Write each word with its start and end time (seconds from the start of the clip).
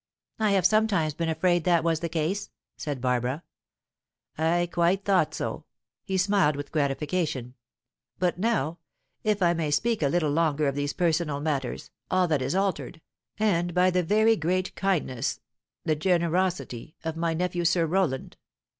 "I 0.39 0.53
have 0.53 0.65
sometimes 0.65 1.13
been 1.13 1.29
afraid 1.29 1.63
that 1.65 1.83
was 1.83 1.99
the 1.99 2.09
case," 2.09 2.49
said 2.75 3.01
Barbara. 3.01 3.43
"I 4.35 4.67
quite 4.73 5.05
thought 5.05 5.35
so." 5.35 5.65
He 6.03 6.17
smiled 6.17 6.55
with 6.55 6.71
gratification. 6.71 7.53
"But 8.17 8.39
now 8.39 8.79
if 9.23 9.43
I 9.43 9.53
may 9.53 9.69
speak 9.69 10.01
a 10.01 10.07
little 10.07 10.31
longer 10.31 10.67
of 10.67 10.73
these 10.73 10.93
personal 10.93 11.39
matters 11.39 11.91
all 12.09 12.27
that 12.29 12.41
is 12.41 12.55
altered, 12.55 12.99
and 13.37 13.75
by 13.75 13.91
the 13.91 14.01
very 14.01 14.35
great 14.35 14.73
kindness, 14.75 15.39
the 15.83 15.95
generosity, 15.95 16.95
of 17.03 17.15
my 17.15 17.35
nephew 17.35 17.63
Sir 17.63 17.85
Roland. 17.85 18.37